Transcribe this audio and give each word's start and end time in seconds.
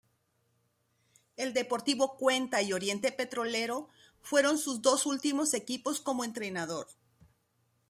El 1.37 1.53
Deportivo 1.53 2.17
Cuenca 2.17 2.63
y 2.63 2.73
Oriente 2.73 3.11
Petrolero 3.11 3.87
fueron 4.23 4.57
sus 4.57 4.81
dos 4.81 5.05
últimos 5.05 5.53
equipos 5.53 6.01
como 6.01 6.23
entrenador. 6.23 6.87